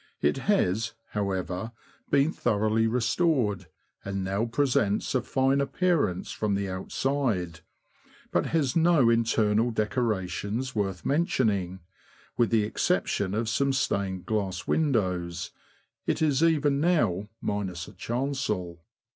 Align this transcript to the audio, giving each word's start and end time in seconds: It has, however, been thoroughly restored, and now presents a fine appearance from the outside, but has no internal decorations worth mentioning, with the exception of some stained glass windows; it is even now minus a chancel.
It 0.19 0.37
has, 0.49 0.95
however, 1.11 1.73
been 2.09 2.33
thoroughly 2.33 2.87
restored, 2.87 3.67
and 4.03 4.23
now 4.23 4.45
presents 4.45 5.13
a 5.13 5.21
fine 5.21 5.61
appearance 5.61 6.31
from 6.31 6.55
the 6.55 6.67
outside, 6.67 7.59
but 8.31 8.47
has 8.47 8.75
no 8.75 9.11
internal 9.11 9.69
decorations 9.69 10.73
worth 10.73 11.05
mentioning, 11.05 11.81
with 12.35 12.49
the 12.49 12.63
exception 12.63 13.35
of 13.35 13.47
some 13.47 13.73
stained 13.73 14.25
glass 14.25 14.65
windows; 14.65 15.51
it 16.07 16.19
is 16.19 16.41
even 16.41 16.79
now 16.81 17.29
minus 17.39 17.87
a 17.87 17.93
chancel. 17.93 18.83